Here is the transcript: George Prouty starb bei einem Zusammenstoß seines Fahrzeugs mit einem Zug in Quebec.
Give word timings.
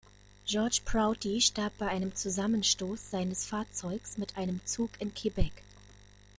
George 0.47 0.81
Prouty 0.83 1.39
starb 1.41 1.73
bei 1.77 1.87
einem 1.89 2.15
Zusammenstoß 2.15 3.11
seines 3.11 3.45
Fahrzeugs 3.45 4.17
mit 4.17 4.35
einem 4.35 4.59
Zug 4.65 4.89
in 4.99 5.13
Quebec. 5.13 5.51